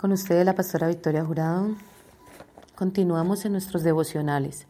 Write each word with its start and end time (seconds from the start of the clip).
Con 0.00 0.12
ustedes, 0.12 0.46
la 0.46 0.54
pastora 0.54 0.88
Victoria 0.88 1.22
Jurado. 1.26 1.76
Continuamos 2.74 3.44
en 3.44 3.52
nuestros 3.52 3.82
devocionales. 3.82 4.66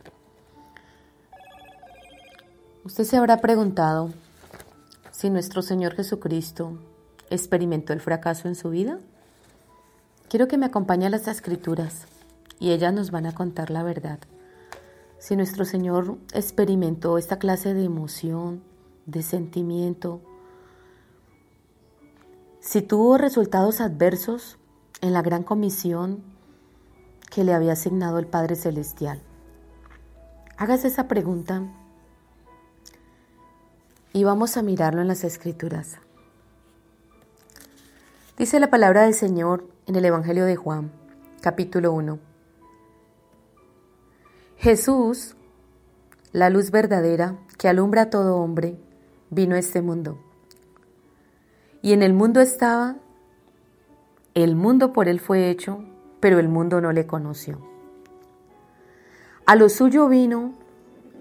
Usted 2.84 3.04
se 3.04 3.16
habrá 3.16 3.40
preguntado 3.40 4.10
si 5.12 5.30
nuestro 5.30 5.62
Señor 5.62 5.94
Jesucristo 5.94 6.72
experimentó 7.30 7.92
el 7.92 8.00
fracaso 8.00 8.48
en 8.48 8.56
su 8.56 8.70
vida. 8.70 8.98
Quiero 10.28 10.48
que 10.48 10.58
me 10.58 10.66
acompañe 10.66 11.06
a 11.06 11.10
las 11.10 11.28
escrituras 11.28 12.06
y 12.58 12.72
ellas 12.72 12.92
nos 12.92 13.12
van 13.12 13.26
a 13.26 13.32
contar 13.32 13.70
la 13.70 13.84
verdad. 13.84 14.18
Si 15.20 15.36
nuestro 15.36 15.64
Señor 15.64 16.18
experimentó 16.34 17.18
esta 17.18 17.38
clase 17.38 17.72
de 17.72 17.84
emoción, 17.84 18.64
de 19.06 19.22
sentimiento, 19.22 20.22
si 22.58 22.82
tuvo 22.82 23.16
resultados 23.16 23.80
adversos 23.80 24.56
en 25.00 25.12
la 25.12 25.22
gran 25.22 25.42
comisión 25.42 26.22
que 27.30 27.44
le 27.44 27.54
había 27.54 27.72
asignado 27.72 28.18
el 28.18 28.26
Padre 28.26 28.56
Celestial. 28.56 29.22
Hágase 30.56 30.88
esa 30.88 31.08
pregunta 31.08 31.62
y 34.12 34.24
vamos 34.24 34.56
a 34.56 34.62
mirarlo 34.62 35.00
en 35.00 35.08
las 35.08 35.24
Escrituras. 35.24 35.98
Dice 38.36 38.58
la 38.58 38.70
palabra 38.70 39.02
del 39.02 39.14
Señor 39.14 39.64
en 39.86 39.96
el 39.96 40.04
Evangelio 40.04 40.44
de 40.44 40.56
Juan, 40.56 40.90
capítulo 41.40 41.92
1. 41.92 42.18
Jesús, 44.56 45.36
la 46.32 46.50
luz 46.50 46.70
verdadera 46.70 47.38
que 47.56 47.68
alumbra 47.68 48.02
a 48.02 48.10
todo 48.10 48.36
hombre, 48.36 48.78
vino 49.30 49.54
a 49.54 49.58
este 49.58 49.82
mundo. 49.82 50.18
Y 51.82 51.92
en 51.92 52.02
el 52.02 52.12
mundo 52.12 52.40
estaba 52.40 52.96
el 54.42 54.54
mundo 54.54 54.92
por 54.92 55.08
él 55.08 55.20
fue 55.20 55.50
hecho, 55.50 55.84
pero 56.20 56.38
el 56.38 56.48
mundo 56.48 56.80
no 56.80 56.92
le 56.92 57.06
conoció. 57.06 57.58
A 59.46 59.56
lo 59.56 59.68
suyo 59.68 60.08
vino 60.08 60.54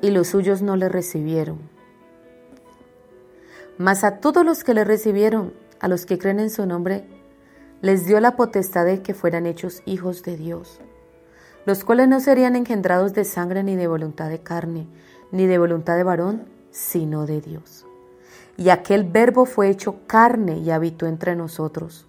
y 0.01 0.11
los 0.11 0.27
suyos 0.27 0.61
no 0.61 0.75
le 0.75 0.89
recibieron. 0.89 1.57
Mas 3.77 4.03
a 4.03 4.17
todos 4.17 4.45
los 4.45 4.63
que 4.63 4.73
le 4.73 4.83
recibieron, 4.83 5.53
a 5.79 5.87
los 5.87 6.05
que 6.05 6.19
creen 6.19 6.39
en 6.39 6.49
su 6.49 6.65
nombre, 6.65 7.07
les 7.81 8.05
dio 8.05 8.19
la 8.19 8.35
potestad 8.35 8.85
de 8.85 9.01
que 9.01 9.13
fueran 9.13 9.45
hechos 9.45 9.81
hijos 9.85 10.21
de 10.23 10.35
Dios, 10.35 10.81
los 11.65 11.83
cuales 11.85 12.09
no 12.09 12.19
serían 12.19 12.55
engendrados 12.57 13.13
de 13.13 13.23
sangre 13.23 13.63
ni 13.63 13.77
de 13.77 13.87
voluntad 13.87 14.29
de 14.29 14.43
carne, 14.43 14.87
ni 15.31 15.47
de 15.47 15.57
voluntad 15.57 15.95
de 15.95 16.03
varón, 16.03 16.45
sino 16.71 17.25
de 17.25 17.39
Dios. 17.39 17.85
Y 18.57 18.69
aquel 18.69 19.05
verbo 19.05 19.45
fue 19.45 19.69
hecho 19.69 20.01
carne 20.05 20.57
y 20.57 20.71
habitó 20.71 21.07
entre 21.07 21.37
nosotros 21.37 22.08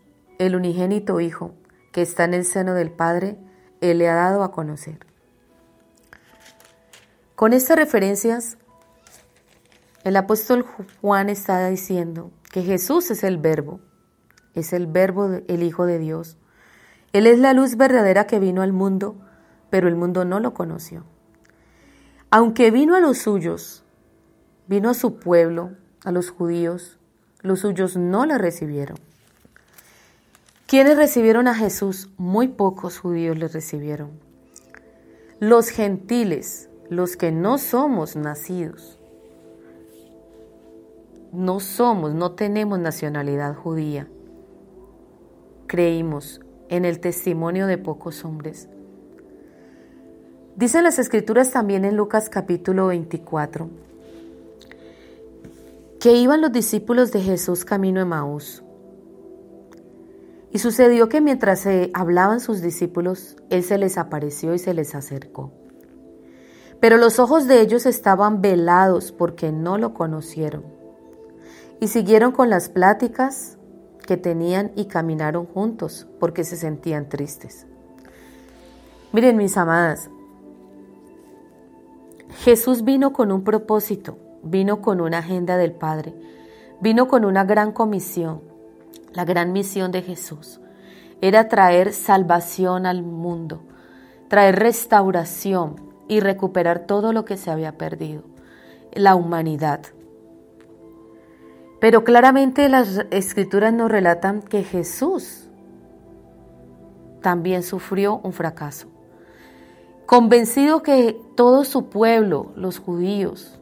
el 0.45 0.55
unigénito 0.55 1.19
Hijo, 1.19 1.53
que 1.91 2.01
está 2.01 2.23
en 2.23 2.33
el 2.33 2.45
seno 2.45 2.73
del 2.73 2.89
Padre, 2.89 3.37
Él 3.79 3.99
le 3.99 4.09
ha 4.09 4.15
dado 4.15 4.43
a 4.43 4.51
conocer. 4.51 5.05
Con 7.35 7.53
estas 7.53 7.77
referencias, 7.77 8.57
el 10.03 10.15
apóstol 10.15 10.65
Juan 10.99 11.29
está 11.29 11.67
diciendo 11.67 12.31
que 12.51 12.63
Jesús 12.63 13.11
es 13.11 13.23
el 13.23 13.37
verbo, 13.37 13.81
es 14.55 14.73
el 14.73 14.87
verbo, 14.87 15.29
el 15.47 15.61
Hijo 15.61 15.85
de 15.85 15.99
Dios. 15.99 16.37
Él 17.13 17.27
es 17.27 17.37
la 17.37 17.53
luz 17.53 17.77
verdadera 17.77 18.25
que 18.25 18.39
vino 18.39 18.63
al 18.63 18.73
mundo, 18.73 19.15
pero 19.69 19.87
el 19.87 19.95
mundo 19.95 20.25
no 20.25 20.39
lo 20.39 20.55
conoció. 20.55 21.05
Aunque 22.31 22.71
vino 22.71 22.95
a 22.95 22.99
los 22.99 23.19
suyos, 23.19 23.83
vino 24.65 24.89
a 24.89 24.95
su 24.95 25.19
pueblo, 25.19 25.73
a 26.03 26.11
los 26.11 26.31
judíos, 26.31 26.97
los 27.41 27.59
suyos 27.59 27.95
no 27.95 28.25
le 28.25 28.39
recibieron. 28.39 29.10
¿Quiénes 30.71 30.95
recibieron 30.95 31.49
a 31.49 31.53
Jesús? 31.53 32.07
Muy 32.15 32.47
pocos 32.47 32.97
judíos 32.97 33.37
le 33.37 33.49
recibieron. 33.49 34.11
Los 35.41 35.67
gentiles, 35.67 36.69
los 36.87 37.17
que 37.17 37.29
no 37.33 37.57
somos 37.57 38.15
nacidos, 38.15 38.97
no 41.33 41.59
somos, 41.59 42.13
no 42.13 42.35
tenemos 42.35 42.79
nacionalidad 42.79 43.53
judía, 43.53 44.07
creímos 45.67 46.39
en 46.69 46.85
el 46.85 47.01
testimonio 47.01 47.67
de 47.67 47.77
pocos 47.77 48.23
hombres. 48.23 48.69
Dicen 50.55 50.85
las 50.85 50.99
escrituras 50.99 51.51
también 51.51 51.83
en 51.83 51.97
Lucas 51.97 52.29
capítulo 52.29 52.87
24 52.87 53.69
que 55.99 56.13
iban 56.13 56.39
los 56.39 56.53
discípulos 56.53 57.11
de 57.11 57.19
Jesús 57.19 57.65
camino 57.65 57.99
a 57.99 58.05
Maús 58.05 58.63
y 60.51 60.59
sucedió 60.59 61.07
que 61.07 61.21
mientras 61.21 61.61
se 61.61 61.91
hablaban 61.93 62.41
sus 62.41 62.61
discípulos, 62.61 63.37
Él 63.49 63.63
se 63.63 63.77
les 63.77 63.97
apareció 63.97 64.53
y 64.53 64.59
se 64.59 64.73
les 64.73 64.95
acercó. 64.95 65.51
Pero 66.81 66.97
los 66.97 67.19
ojos 67.19 67.47
de 67.47 67.61
ellos 67.61 67.85
estaban 67.85 68.41
velados 68.41 69.11
porque 69.11 69.51
no 69.51 69.77
lo 69.77 69.93
conocieron. 69.93 70.65
Y 71.79 71.87
siguieron 71.87 72.31
con 72.31 72.49
las 72.49 72.69
pláticas 72.69 73.57
que 74.05 74.17
tenían 74.17 74.71
y 74.75 74.85
caminaron 74.85 75.45
juntos 75.45 76.07
porque 76.19 76.43
se 76.43 76.57
sentían 76.57 77.07
tristes. 77.07 77.65
Miren 79.13 79.37
mis 79.37 79.55
amadas, 79.57 80.09
Jesús 82.43 82.83
vino 82.83 83.13
con 83.13 83.31
un 83.31 83.43
propósito, 83.43 84.17
vino 84.43 84.81
con 84.81 85.01
una 85.01 85.19
agenda 85.19 85.57
del 85.57 85.73
Padre, 85.73 86.13
vino 86.81 87.07
con 87.07 87.25
una 87.25 87.43
gran 87.45 87.71
comisión 87.71 88.50
la 89.13 89.25
gran 89.25 89.51
misión 89.53 89.91
de 89.91 90.01
Jesús 90.01 90.59
era 91.21 91.47
traer 91.47 91.93
salvación 91.93 92.85
al 92.85 93.03
mundo, 93.03 93.63
traer 94.27 94.57
restauración 94.57 95.75
y 96.07 96.19
recuperar 96.19 96.87
todo 96.87 97.13
lo 97.13 97.25
que 97.25 97.37
se 97.37 97.51
había 97.51 97.77
perdido, 97.77 98.23
la 98.93 99.15
humanidad. 99.15 99.81
Pero 101.79 102.03
claramente 102.03 102.69
las 102.69 103.05
escrituras 103.11 103.73
nos 103.73 103.91
relatan 103.91 104.41
que 104.41 104.63
Jesús 104.63 105.47
también 107.21 107.63
sufrió 107.63 108.19
un 108.23 108.33
fracaso. 108.33 108.87
Convencido 110.05 110.83
que 110.83 111.19
todo 111.35 111.63
su 111.63 111.89
pueblo, 111.89 112.51
los 112.55 112.79
judíos, 112.79 113.59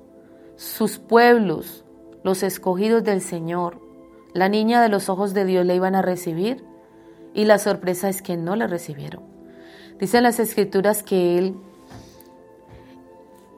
sus 0.55 0.97
pueblos, 0.97 1.85
los 2.23 2.43
escogidos 2.43 3.03
del 3.03 3.21
Señor, 3.21 3.79
la 4.33 4.49
niña 4.49 4.81
de 4.81 4.89
los 4.89 5.09
ojos 5.09 5.33
de 5.33 5.45
Dios 5.45 5.65
le 5.65 5.75
iban 5.75 5.95
a 5.95 6.01
recibir 6.01 6.63
y 7.33 7.45
la 7.45 7.57
sorpresa 7.57 8.09
es 8.09 8.21
que 8.21 8.37
no 8.37 8.55
la 8.55 8.67
recibieron. 8.67 9.23
Dicen 9.99 10.23
las 10.23 10.39
escrituras 10.39 11.03
que 11.03 11.37
él 11.37 11.55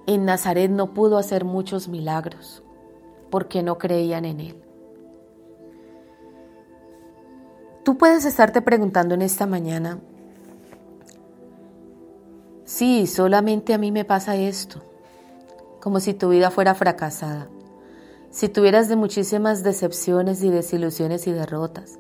en 0.08 0.26
Nazaret 0.26 0.72
no 0.72 0.94
pudo 0.94 1.18
hacer 1.18 1.46
muchos 1.46 1.88
milagros 1.88 2.64
porque 3.30 3.64
no 3.64 3.78
creían 3.78 4.26
en 4.26 4.40
él. 4.40 4.64
Tú 7.84 7.98
puedes 7.98 8.26
estarte 8.26 8.62
preguntando 8.62 9.16
en 9.16 9.24
esta 9.24 9.48
mañana, 9.48 10.00
sí, 12.64 13.08
solamente 13.08 13.74
a 13.74 13.78
mí 13.78 13.92
me 13.92 14.06
pasa 14.06 14.36
esto, 14.36 14.84
como 15.80 16.00
si 16.00 16.14
tu 16.14 16.30
vida 16.30 16.52
fuera 16.52 16.76
fracasada 16.76 17.50
si 18.32 18.50
tuvieras 18.50 18.90
de 18.90 18.96
muchísimas 18.96 19.62
decepciones 19.64 20.44
y 20.44 20.50
desilusiones 20.50 21.28
y 21.28 21.32
derrotas, 21.32 22.00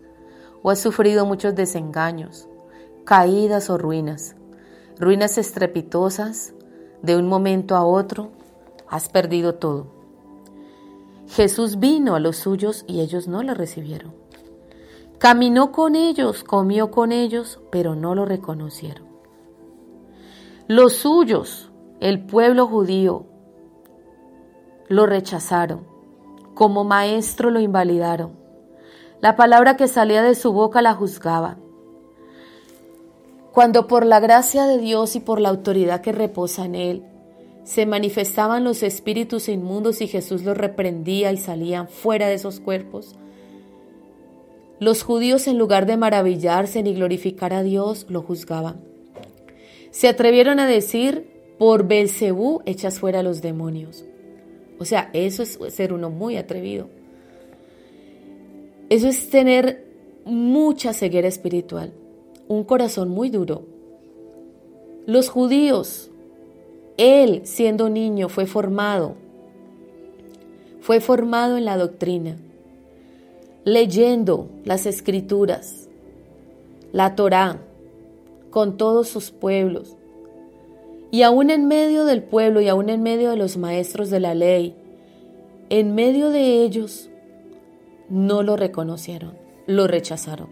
o 0.63 0.71
has 0.71 0.79
sufrido 0.79 1.25
muchos 1.25 1.55
desengaños, 1.55 2.47
caídas 3.03 3.69
o 3.69 3.77
ruinas, 3.77 4.35
ruinas 4.97 5.37
estrepitosas, 5.37 6.53
de 7.01 7.17
un 7.17 7.27
momento 7.27 7.75
a 7.75 7.83
otro, 7.83 8.31
has 8.87 9.09
perdido 9.09 9.55
todo. 9.55 9.87
Jesús 11.27 11.79
vino 11.79 12.15
a 12.15 12.19
los 12.19 12.37
suyos 12.37 12.85
y 12.87 13.01
ellos 13.01 13.27
no 13.27 13.41
le 13.41 13.53
recibieron. 13.53 14.13
Caminó 15.17 15.71
con 15.71 15.95
ellos, 15.95 16.43
comió 16.43 16.91
con 16.91 17.11
ellos, 17.11 17.59
pero 17.71 17.95
no 17.95 18.15
lo 18.15 18.25
reconocieron. 18.25 19.07
Los 20.67 20.93
suyos, 20.93 21.71
el 21.99 22.25
pueblo 22.25 22.67
judío, 22.67 23.25
lo 24.87 25.05
rechazaron. 25.05 25.90
Como 26.61 26.83
maestro 26.83 27.49
lo 27.49 27.59
invalidaron. 27.59 28.33
La 29.19 29.35
palabra 29.35 29.77
que 29.77 29.87
salía 29.87 30.21
de 30.21 30.35
su 30.35 30.53
boca 30.53 30.83
la 30.83 30.93
juzgaba. 30.93 31.57
Cuando 33.51 33.87
por 33.87 34.05
la 34.05 34.19
gracia 34.19 34.67
de 34.67 34.77
Dios 34.77 35.15
y 35.15 35.21
por 35.21 35.41
la 35.41 35.49
autoridad 35.49 36.01
que 36.01 36.11
reposa 36.11 36.65
en 36.65 36.75
Él, 36.75 37.03
se 37.63 37.87
manifestaban 37.87 38.63
los 38.63 38.83
espíritus 38.83 39.49
inmundos 39.49 40.01
y 40.01 40.07
Jesús 40.07 40.43
los 40.43 40.55
reprendía 40.55 41.31
y 41.31 41.37
salían 41.37 41.87
fuera 41.87 42.27
de 42.27 42.35
esos 42.35 42.59
cuerpos, 42.59 43.15
los 44.79 45.01
judíos 45.01 45.47
en 45.47 45.57
lugar 45.57 45.87
de 45.87 45.97
maravillarse 45.97 46.83
ni 46.83 46.93
glorificar 46.93 47.55
a 47.55 47.63
Dios, 47.63 48.05
lo 48.07 48.21
juzgaban. 48.21 48.81
Se 49.89 50.07
atrevieron 50.07 50.59
a 50.59 50.67
decir, 50.67 51.55
por 51.57 51.87
Belcebú 51.87 52.61
echas 52.67 52.99
fuera 52.99 53.21
a 53.21 53.23
los 53.23 53.41
demonios. 53.41 54.05
O 54.81 54.85
sea, 54.85 55.11
eso 55.13 55.43
es 55.43 55.59
ser 55.69 55.93
uno 55.93 56.09
muy 56.09 56.37
atrevido. 56.37 56.87
Eso 58.89 59.07
es 59.07 59.29
tener 59.29 59.85
mucha 60.25 60.91
ceguera 60.91 61.27
espiritual, 61.27 61.93
un 62.47 62.63
corazón 62.63 63.09
muy 63.09 63.29
duro. 63.29 63.61
Los 65.05 65.29
judíos, 65.29 66.09
él 66.97 67.41
siendo 67.43 67.91
niño 67.91 68.27
fue 68.27 68.47
formado, 68.47 69.13
fue 70.79 70.99
formado 70.99 71.57
en 71.57 71.65
la 71.65 71.77
doctrina, 71.77 72.37
leyendo 73.63 74.49
las 74.65 74.87
escrituras, 74.87 75.89
la 76.91 77.13
Torá, 77.15 77.61
con 78.49 78.77
todos 78.77 79.09
sus 79.09 79.29
pueblos, 79.29 79.95
y 81.11 81.23
aún 81.23 81.49
en 81.49 81.67
medio 81.67 82.05
del 82.05 82.23
pueblo 82.23 82.61
y 82.61 82.69
aún 82.69 82.89
en 82.89 83.03
medio 83.03 83.31
de 83.31 83.37
los 83.37 83.57
maestros 83.57 84.09
de 84.09 84.21
la 84.21 84.33
ley, 84.33 84.75
en 85.69 85.93
medio 85.93 86.29
de 86.29 86.63
ellos, 86.63 87.09
no 88.09 88.43
lo 88.43 88.55
reconocieron, 88.55 89.37
lo 89.67 89.87
rechazaron. 89.87 90.49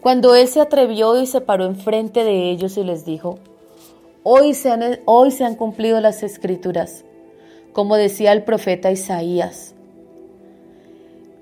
Cuando 0.00 0.34
él 0.34 0.48
se 0.48 0.60
atrevió 0.60 1.20
y 1.20 1.26
se 1.26 1.42
paró 1.42 1.66
enfrente 1.66 2.24
de 2.24 2.50
ellos 2.50 2.78
y 2.78 2.84
les 2.84 3.04
dijo, 3.04 3.38
hoy 4.22 4.54
se 4.54 4.70
han, 4.70 5.00
hoy 5.04 5.30
se 5.30 5.44
han 5.44 5.56
cumplido 5.56 6.00
las 6.00 6.22
escrituras, 6.22 7.04
como 7.72 7.96
decía 7.96 8.32
el 8.32 8.44
profeta 8.44 8.90
Isaías, 8.90 9.74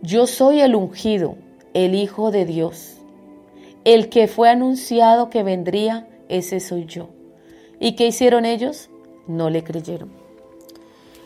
yo 0.02 0.26
soy 0.26 0.60
el 0.60 0.74
ungido, 0.74 1.36
el 1.72 1.94
Hijo 1.94 2.30
de 2.30 2.46
Dios, 2.46 2.96
el 3.84 4.08
que 4.08 4.26
fue 4.26 4.48
anunciado 4.48 5.30
que 5.30 5.42
vendría, 5.42 6.08
ese 6.28 6.58
soy 6.60 6.86
yo. 6.86 7.15
¿Y 7.78 7.94
qué 7.94 8.06
hicieron 8.06 8.44
ellos? 8.44 8.90
No 9.26 9.50
le 9.50 9.64
creyeron. 9.64 10.10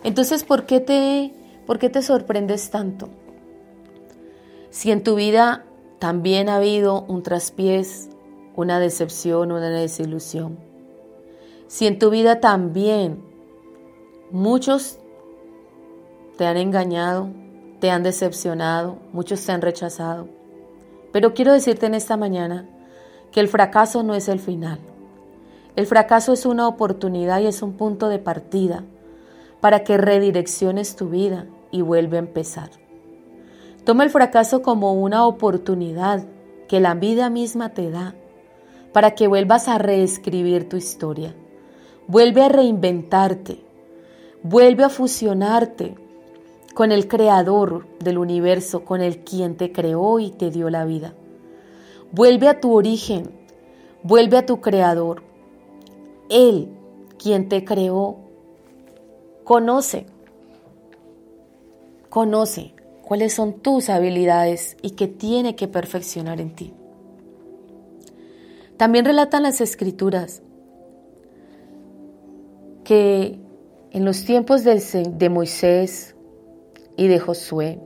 Entonces, 0.02 0.44
¿por 0.44 0.67
qué 0.67 0.81
te, 0.81 1.32
por 1.67 1.79
qué 1.79 1.91
te 1.91 2.02
sorprendes 2.02 2.70
tanto? 2.70 3.08
Si 4.70 4.91
en 4.91 5.02
tu 5.02 5.14
vida 5.14 5.64
también 5.99 6.49
ha 6.49 6.56
habido 6.56 7.02
un 7.02 7.23
traspiés, 7.23 8.08
una 8.56 8.81
decepción, 8.81 9.52
una 9.52 9.69
desilusión. 9.69 10.58
Si 11.67 11.87
en 11.87 11.99
tu 11.99 12.11
vida 12.11 12.41
también 12.41 13.23
muchos 14.31 14.99
te 16.37 16.47
han 16.47 16.56
engañado, 16.56 17.29
te 17.81 17.91
han 17.91 18.02
decepcionado, 18.02 18.99
muchos 19.12 19.44
te 19.44 19.52
han 19.52 19.62
rechazado. 19.62 20.29
Pero 21.12 21.35
quiero 21.35 21.52
decirte 21.52 21.87
en 21.87 21.94
esta 21.94 22.17
mañana 22.17 22.69
que 23.31 23.41
el 23.41 23.49
fracaso 23.49 24.02
no 24.02 24.14
es 24.14 24.29
el 24.29 24.41
final. 24.41 24.79
El 25.77 25.87
fracaso 25.87 26.33
es 26.33 26.47
una 26.47 26.67
oportunidad 26.67 27.41
y 27.41 27.47
es 27.47 27.63
un 27.63 27.75
punto 27.75 28.09
de 28.09 28.19
partida 28.19 28.85
para 29.61 29.85
que 29.85 29.97
redirecciones 29.97 30.97
tu 30.97 31.09
vida 31.09 31.47
y 31.71 31.83
vuelve 31.83 32.17
a 32.17 32.21
empezar. 32.21 32.71
Toma 33.85 34.05
el 34.05 34.11
fracaso 34.11 34.63
como 34.63 34.95
una 34.95 35.27
oportunidad 35.27 36.27
que 36.69 36.81
la 36.81 36.95
vida 36.95 37.31
misma 37.31 37.71
te 37.71 37.91
da 37.91 38.15
para 38.93 39.13
que 39.15 39.29
vuelvas 39.29 39.69
a 39.69 39.79
reescribir 39.79 40.69
tu 40.69 40.77
historia. 40.77 41.35
Vuelve 42.07 42.43
a 42.43 42.49
reinventarte. 42.49 43.65
Vuelve 44.43 44.85
a 44.85 44.89
fusionarte 44.89 45.95
con 46.75 46.93
el 46.93 47.09
creador 47.09 47.87
del 47.99 48.19
universo, 48.19 48.85
con 48.85 49.01
el 49.01 49.21
quien 49.21 49.57
te 49.57 49.71
creó 49.71 50.19
y 50.19 50.31
te 50.31 50.51
dio 50.51 50.71
la 50.71 50.85
vida. 50.85 51.15
Vuelve 52.13 52.49
a 52.49 52.61
tu 52.61 52.73
origen. 52.73 53.31
Vuelve 54.03 54.39
a 54.39 54.47
tu 54.47 54.61
creador. 54.61 55.23
Él, 56.31 56.69
quien 57.19 57.49
te 57.49 57.65
creó, 57.65 58.19
conoce, 59.44 60.06
conoce 62.09 62.73
cuáles 63.03 63.35
son 63.35 63.55
tus 63.55 63.91
habilidades 63.91 64.77
y 64.81 64.91
qué 64.93 65.09
tiene 65.09 65.56
que 65.56 65.67
perfeccionar 65.67 66.41
en 66.41 66.55
ti. 66.55 66.73
También 68.77 69.05
relatan 69.05 69.43
las 69.43 69.61
escrituras 69.61 70.43
que 72.85 73.38
en 73.91 74.05
los 74.05 74.25
tiempos 74.25 74.62
de, 74.65 75.29
Moisés 75.29 76.15
y 76.97 77.09
de 77.09 77.19
Josué, 77.19 77.81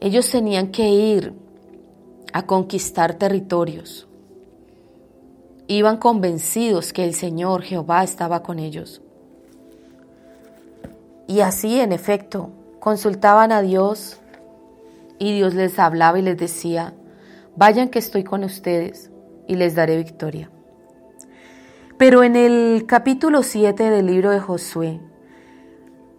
ellos 0.00 0.28
tenían 0.30 0.72
que 0.72 0.88
ir 0.88 1.32
a 2.32 2.46
conquistar 2.46 3.14
territorios 3.14 4.09
iban 5.76 5.98
convencidos 5.98 6.92
que 6.92 7.04
el 7.04 7.14
Señor 7.14 7.62
Jehová 7.62 8.02
estaba 8.02 8.42
con 8.42 8.58
ellos. 8.58 9.02
Y 11.28 11.42
así, 11.42 11.78
en 11.78 11.92
efecto, 11.92 12.50
consultaban 12.80 13.52
a 13.52 13.62
Dios 13.62 14.18
y 15.20 15.32
Dios 15.32 15.54
les 15.54 15.78
hablaba 15.78 16.18
y 16.18 16.22
les 16.22 16.36
decía, 16.36 16.94
vayan 17.54 17.88
que 17.88 18.00
estoy 18.00 18.24
con 18.24 18.42
ustedes 18.42 19.12
y 19.46 19.54
les 19.54 19.76
daré 19.76 19.96
victoria. 19.96 20.50
Pero 21.98 22.24
en 22.24 22.34
el 22.34 22.84
capítulo 22.86 23.44
7 23.44 23.90
del 23.90 24.06
libro 24.06 24.30
de 24.30 24.40
Josué 24.40 25.00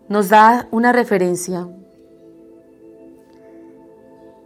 nos 0.08 0.30
da 0.30 0.70
una 0.72 0.94
referencia 0.94 1.68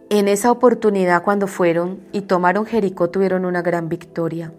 en 0.09 0.27
esa 0.27 0.51
oportunidad 0.51 1.23
cuando 1.23 1.45
fueron 1.45 1.99
y 2.11 2.21
tomaron 2.21 2.65
Jericó 2.65 3.11
tuvieron 3.11 3.45
una 3.45 3.61
gran 3.61 3.87
victoria. 3.87 4.51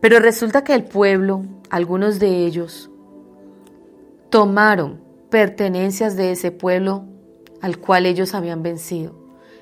Pero 0.00 0.18
resulta 0.18 0.64
que 0.64 0.74
el 0.74 0.84
pueblo, 0.84 1.44
algunos 1.68 2.18
de 2.18 2.46
ellos, 2.46 2.90
tomaron 4.30 5.00
pertenencias 5.28 6.16
de 6.16 6.32
ese 6.32 6.52
pueblo 6.52 7.04
al 7.60 7.78
cual 7.78 8.06
ellos 8.06 8.34
habían 8.34 8.62
vencido. 8.62 9.14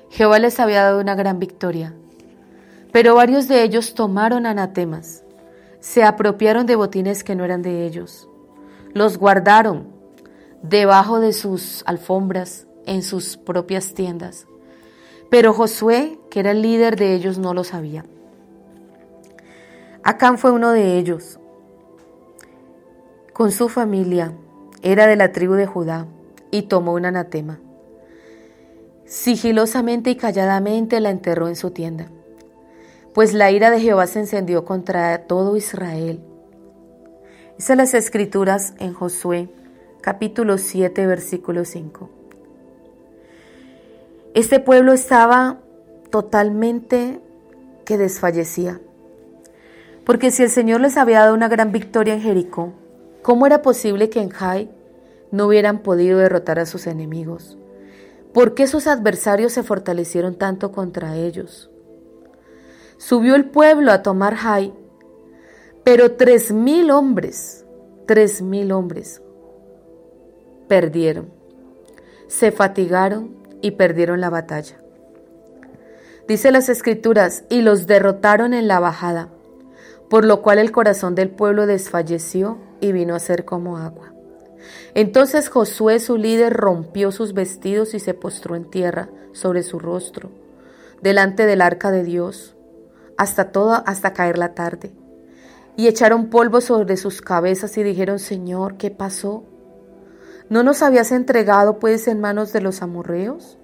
Jehová 0.09 0.39
les 0.39 0.59
había 0.59 0.83
dado 0.83 1.01
una 1.01 1.15
gran 1.15 1.39
victoria, 1.39 1.93
pero 2.91 3.15
varios 3.15 3.47
de 3.47 3.63
ellos 3.63 3.93
tomaron 3.93 4.45
anatemas, 4.45 5.23
se 5.79 6.03
apropiaron 6.03 6.65
de 6.65 6.75
botines 6.75 7.23
que 7.23 7.35
no 7.35 7.45
eran 7.45 7.61
de 7.61 7.85
ellos, 7.85 8.27
los 8.93 9.17
guardaron 9.17 9.87
debajo 10.63 11.19
de 11.19 11.33
sus 11.33 11.83
alfombras, 11.85 12.65
en 12.85 13.03
sus 13.03 13.37
propias 13.37 13.93
tiendas. 13.93 14.47
Pero 15.29 15.53
Josué, 15.53 16.19
que 16.31 16.39
era 16.39 16.51
el 16.51 16.63
líder 16.63 16.95
de 16.95 17.13
ellos, 17.13 17.37
no 17.37 17.53
lo 17.53 17.63
sabía. 17.63 18.03
Acán 20.03 20.37
fue 20.37 20.51
uno 20.51 20.71
de 20.71 20.97
ellos. 20.97 21.39
Con 23.33 23.51
su 23.51 23.69
familia 23.69 24.33
era 24.81 25.07
de 25.07 25.15
la 25.15 25.31
tribu 25.31 25.53
de 25.53 25.65
Judá 25.65 26.07
y 26.51 26.63
tomó 26.63 26.93
un 26.93 27.05
anatema. 27.05 27.59
Sigilosamente 29.05 30.11
y 30.11 30.15
calladamente 30.15 30.99
la 30.99 31.09
enterró 31.09 31.47
en 31.47 31.55
su 31.55 31.71
tienda, 31.71 32.07
pues 33.13 33.33
la 33.33 33.51
ira 33.51 33.71
de 33.71 33.79
Jehová 33.79 34.07
se 34.07 34.19
encendió 34.19 34.65
contra 34.65 35.25
todo 35.25 35.57
Israel. 35.57 36.21
Dice 37.57 37.75
las 37.75 37.93
escrituras 37.93 38.73
en 38.79 38.93
Josué 38.93 39.49
capítulo 40.01 40.57
7 40.57 41.07
versículo 41.07 41.65
5. 41.65 42.09
Este 44.33 44.59
pueblo 44.59 44.93
estaba 44.93 45.57
totalmente 46.11 47.19
que 47.83 47.97
desfallecía. 47.97 48.79
Porque 50.09 50.31
si 50.31 50.41
el 50.41 50.49
Señor 50.49 50.81
les 50.81 50.97
había 50.97 51.19
dado 51.19 51.35
una 51.35 51.47
gran 51.47 51.71
victoria 51.71 52.15
en 52.15 52.21
Jericó, 52.21 52.73
¿cómo 53.21 53.45
era 53.45 53.61
posible 53.61 54.09
que 54.09 54.19
en 54.19 54.29
Jai 54.29 54.71
no 55.29 55.45
hubieran 55.45 55.83
podido 55.83 56.17
derrotar 56.17 56.57
a 56.57 56.65
sus 56.65 56.87
enemigos? 56.87 57.59
¿Por 58.33 58.55
qué 58.55 58.65
sus 58.65 58.87
adversarios 58.87 59.53
se 59.53 59.61
fortalecieron 59.61 60.33
tanto 60.33 60.71
contra 60.71 61.15
ellos? 61.15 61.69
Subió 62.97 63.35
el 63.35 63.51
pueblo 63.51 63.91
a 63.91 64.01
tomar 64.01 64.33
Jai, 64.33 64.73
pero 65.83 66.13
tres 66.13 66.51
mil 66.51 66.89
hombres, 66.89 67.67
tres 68.07 68.41
mil 68.41 68.71
hombres 68.71 69.21
perdieron, 70.67 71.29
se 72.25 72.51
fatigaron 72.51 73.35
y 73.61 73.69
perdieron 73.69 74.21
la 74.21 74.31
batalla. 74.31 74.81
Dice 76.27 76.49
las 76.49 76.67
escrituras, 76.67 77.43
y 77.47 77.61
los 77.61 77.85
derrotaron 77.85 78.55
en 78.55 78.67
la 78.67 78.79
bajada, 78.79 79.29
por 80.09 80.25
lo 80.25 80.41
cual 80.41 80.59
el 80.59 80.71
corazón 80.71 81.15
del 81.15 81.29
pueblo 81.29 81.67
desfalleció 81.67 82.57
y 82.81 82.91
vino 82.91 83.15
a 83.15 83.19
ser 83.19 83.45
como 83.45 83.77
agua. 83.77 84.13
Entonces 84.95 85.49
Josué, 85.49 85.99
su 85.99 86.17
líder, 86.17 86.53
rompió 86.53 87.11
sus 87.11 87.33
vestidos 87.33 87.93
y 87.93 87.99
se 87.99 88.13
postró 88.13 88.55
en 88.55 88.69
tierra 88.69 89.09
sobre 89.31 89.63
su 89.63 89.79
rostro, 89.79 90.31
delante 91.01 91.45
del 91.45 91.61
arca 91.61 91.91
de 91.91 92.03
Dios, 92.03 92.55
hasta 93.17 93.51
toda, 93.51 93.77
hasta 93.77 94.13
caer 94.13 94.37
la 94.37 94.55
tarde. 94.55 94.91
Y 95.77 95.87
echaron 95.87 96.29
polvo 96.29 96.59
sobre 96.59 96.97
sus 96.97 97.21
cabezas 97.21 97.77
y 97.77 97.83
dijeron, 97.83 98.19
Señor, 98.19 98.77
¿qué 98.77 98.91
pasó? 98.91 99.43
¿No 100.49 100.63
nos 100.63 100.81
habías 100.81 101.11
entregado 101.11 101.79
pues 101.79 102.07
en 102.07 102.19
manos 102.19 102.51
de 102.51 102.61
los 102.61 102.81
amorreos? 102.81 103.57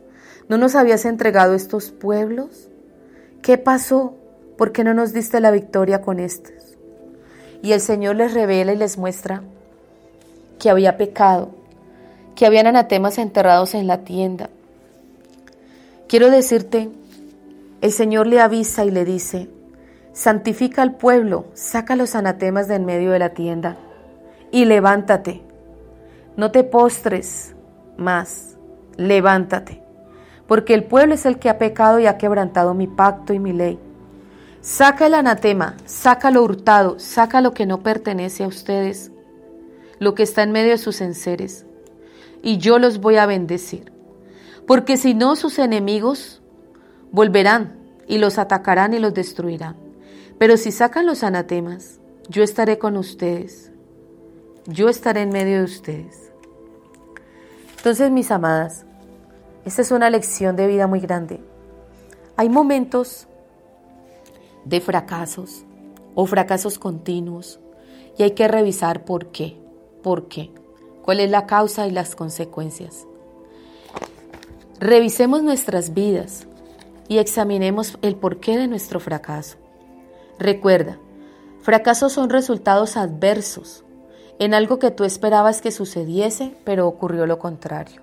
¿No 0.48 0.58
nos 0.58 0.76
habías 0.76 1.06
entregado 1.06 1.56
estos 1.56 1.92
pueblos? 1.92 2.70
¿Qué 3.42 3.58
pasó? 3.58 4.16
¿Por 4.58 4.72
qué 4.72 4.84
no 4.84 4.94
nos 4.94 5.14
diste 5.14 5.40
la 5.40 5.52
victoria 5.52 6.02
con 6.02 6.20
estos? 6.20 6.54
Y 7.62 7.74
el 7.74 7.82
Señor 7.82 8.16
les 8.16 8.34
revela 8.34 8.74
y 8.74 8.78
les 8.78 8.98
muestra 8.98 9.42
que 10.60 10.70
había 10.70 10.98
pecado, 10.98 11.50
que 12.36 12.46
habían 12.46 12.68
anatemas 12.68 13.18
enterrados 13.18 13.74
en 13.74 13.88
la 13.88 14.00
tienda. 14.04 14.50
Quiero 16.08 16.30
decirte, 16.30 16.90
el 17.82 17.92
Señor 17.92 18.28
le 18.28 18.40
avisa 18.40 18.86
y 18.86 18.92
le 18.92 19.04
dice, 19.06 19.50
santifica 20.14 20.82
al 20.82 20.96
pueblo, 20.96 21.46
saca 21.54 21.96
los 21.96 22.16
anatemas 22.16 22.68
de 22.68 22.76
en 22.76 22.86
medio 22.86 23.12
de 23.12 23.20
la 23.20 23.30
tienda 23.30 23.78
y 24.52 24.66
levántate. 24.66 25.42
No 26.38 26.52
te 26.52 26.64
postres 26.64 27.54
más, 27.98 28.56
levántate 28.98 29.86
porque 30.48 30.74
el 30.74 30.84
pueblo 30.84 31.14
es 31.14 31.26
el 31.26 31.40
que 31.40 31.50
ha 31.50 31.58
pecado 31.58 32.00
y 32.00 32.08
ha 32.08 32.18
quebrantado 32.18 32.74
mi 32.74 32.88
pacto 32.88 33.34
y 33.34 33.40
mi 33.40 33.54
ley. 33.54 33.80
Saca 34.66 35.06
el 35.06 35.14
anatema, 35.14 35.78
saca 35.86 36.32
lo 36.32 36.42
hurtado, 36.42 36.98
saca 37.00 37.40
lo 37.40 37.54
que 37.54 37.68
no 37.68 37.84
pertenece 37.84 38.44
a 38.44 38.48
ustedes, 38.48 39.12
lo 40.00 40.16
que 40.16 40.24
está 40.24 40.42
en 40.42 40.52
medio 40.52 40.72
de 40.72 40.80
sus 40.80 41.02
enseres, 41.02 41.68
y 42.42 42.58
yo 42.58 42.80
los 42.80 43.00
voy 43.00 43.18
a 43.18 43.28
bendecir. 43.28 43.94
Porque 44.66 44.98
si 44.98 45.14
no, 45.14 45.36
sus 45.36 45.60
enemigos 45.60 46.42
volverán 47.12 47.78
y 48.08 48.18
los 48.18 48.40
atacarán 48.40 48.96
y 48.96 49.00
los 49.00 49.14
destruirán. 49.14 49.76
Pero 50.40 50.58
si 50.58 50.72
sacan 50.72 51.06
los 51.06 51.22
anatemas, 51.24 52.00
yo 52.28 52.42
estaré 52.42 52.80
con 52.80 52.98
ustedes. 52.98 53.72
Yo 54.66 54.90
estaré 54.90 55.22
en 55.22 55.30
medio 55.30 55.60
de 55.60 55.64
ustedes. 55.66 56.32
Entonces, 57.78 58.10
mis 58.10 58.32
amadas, 58.32 58.84
esta 59.64 59.84
es 59.84 59.92
una 59.92 60.10
lección 60.10 60.56
de 60.56 60.66
vida 60.66 60.88
muy 60.88 61.02
grande. 61.02 61.40
Hay 62.36 62.50
momentos 62.50 63.28
de 64.66 64.82
fracasos 64.82 65.64
o 66.16 66.26
fracasos 66.26 66.78
continuos 66.80 67.60
y 68.18 68.24
hay 68.24 68.32
que 68.32 68.48
revisar 68.48 69.06
por 69.06 69.28
qué, 69.28 69.58
por 70.04 70.28
qué, 70.28 70.52
cuál 71.04 71.20
es 71.20 71.30
la 71.30 71.46
causa 71.46 71.88
y 71.88 71.92
las 71.92 72.16
consecuencias. 72.16 73.06
Revisemos 74.80 75.44
nuestras 75.44 75.94
vidas 75.94 76.48
y 77.08 77.20
examinemos 77.20 77.98
el 78.02 78.16
porqué 78.16 78.58
de 78.58 78.68
nuestro 78.68 79.00
fracaso. 79.00 79.58
Recuerda, 80.40 80.98
fracasos 81.62 82.12
son 82.12 82.30
resultados 82.30 82.98
adversos 82.98 83.84
en 84.40 84.54
algo 84.54 84.80
que 84.80 84.92
tú 84.92 85.04
esperabas 85.04 85.62
que 85.62 85.72
sucediese, 85.72 86.56
pero 86.66 86.88
ocurrió 86.88 87.26
lo 87.26 87.40
contrario. 87.40 88.02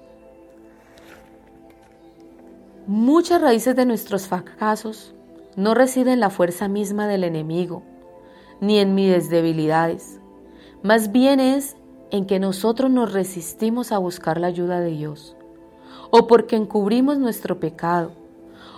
Muchas 2.86 3.40
raíces 3.40 3.76
de 3.76 3.86
nuestros 3.86 4.26
fracasos 4.26 5.14
no 5.56 5.74
residen 5.74 6.14
en 6.14 6.20
la 6.20 6.30
fuerza 6.30 6.68
misma 6.68 7.06
del 7.06 7.24
enemigo, 7.24 7.82
ni 8.60 8.78
en 8.78 8.94
mis 8.94 9.28
debilidades. 9.28 10.20
Más 10.82 11.12
bien 11.12 11.40
es 11.40 11.76
en 12.10 12.26
que 12.26 12.38
nosotros 12.38 12.90
nos 12.90 13.12
resistimos 13.12 13.92
a 13.92 13.98
buscar 13.98 14.40
la 14.40 14.46
ayuda 14.46 14.80
de 14.80 14.90
Dios, 14.90 15.36
o 16.10 16.26
porque 16.26 16.56
encubrimos 16.56 17.18
nuestro 17.18 17.60
pecado, 17.60 18.12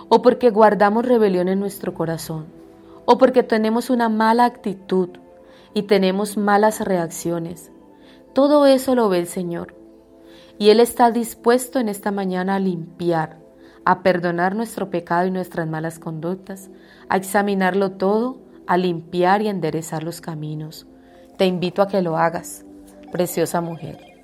o 0.09 0.21
porque 0.21 0.49
guardamos 0.49 1.05
rebelión 1.05 1.47
en 1.47 1.59
nuestro 1.59 1.93
corazón, 1.93 2.47
o 3.05 3.17
porque 3.17 3.43
tenemos 3.43 3.89
una 3.89 4.09
mala 4.09 4.45
actitud 4.45 5.09
y 5.73 5.83
tenemos 5.83 6.37
malas 6.37 6.81
reacciones. 6.81 7.71
Todo 8.33 8.65
eso 8.65 8.95
lo 8.95 9.07
ve 9.09 9.19
el 9.19 9.27
Señor, 9.27 9.75
y 10.57 10.69
Él 10.69 10.79
está 10.79 11.11
dispuesto 11.11 11.79
en 11.79 11.89
esta 11.89 12.11
mañana 12.11 12.55
a 12.55 12.59
limpiar 12.59 13.44
a 13.85 14.01
perdonar 14.01 14.55
nuestro 14.55 14.89
pecado 14.89 15.27
y 15.27 15.31
nuestras 15.31 15.67
malas 15.67 15.99
conductas, 15.99 16.69
a 17.07 17.17
examinarlo 17.17 17.91
todo, 17.91 18.39
a 18.67 18.77
limpiar 18.77 19.41
y 19.41 19.47
enderezar 19.47 20.03
los 20.03 20.21
caminos. 20.21 20.87
Te 21.37 21.45
invito 21.45 21.81
a 21.81 21.87
que 21.87 22.01
lo 22.01 22.17
hagas, 22.17 22.65
preciosa 23.11 23.61
mujer. 23.61 24.14